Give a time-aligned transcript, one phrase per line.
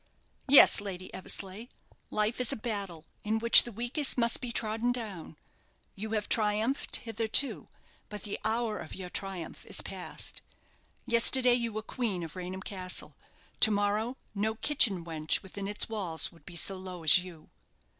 [0.47, 1.67] "Yes, Lady Eversleigh.
[2.09, 5.37] Life is a battle, in which the weakest must be trodden down;
[5.93, 7.67] you have triumphed hitherto,
[8.09, 10.41] but the hour of your triumph is past.
[11.05, 13.15] Yesterday you were queen of Raynham Castle;
[13.59, 17.51] to morrow no kitchen wench within its walls will be so low as you."